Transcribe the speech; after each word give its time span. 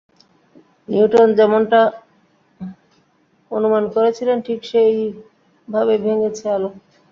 Newton 0.89 1.27
যেমনটা 1.37 1.81
অনুমান 3.51 3.83
করেছিলেন 3.95 4.37
ঠিক 4.47 4.59
সেই 4.65 4.93
ভাবেই 5.67 5.99
ভেঙেছে 6.05 6.45
আলো। 6.55 6.69